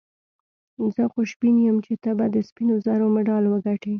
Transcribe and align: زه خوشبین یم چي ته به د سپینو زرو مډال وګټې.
زه 0.95 1.03
خوشبین 1.13 1.55
یم 1.65 1.77
چي 1.85 1.93
ته 2.03 2.11
به 2.17 2.25
د 2.33 2.35
سپینو 2.47 2.75
زرو 2.85 3.05
مډال 3.15 3.43
وګټې. 3.49 3.89